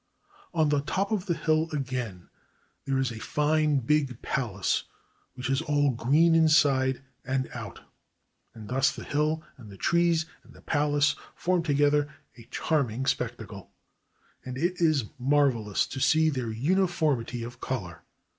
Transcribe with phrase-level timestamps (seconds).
[0.51, 2.27] On the top of the hill again
[2.85, 4.85] there is a fine big palace
[5.35, 7.81] which is all green inside and out,
[8.55, 13.69] and thus the hill and the trees and the palace form together a charming spectacle;
[14.43, 18.01] and it is marvelous to see their uniformity of color!